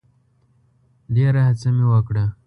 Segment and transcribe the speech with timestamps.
[1.15, 2.25] ډېره هڅه مي وکړه.